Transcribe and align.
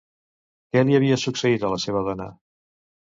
Què 0.71 0.81
li 0.87 0.95
havia 0.99 1.17
succeït 1.23 1.65
a 1.67 1.71
la 1.73 1.77
seva 1.83 2.01
dona? 2.09 2.27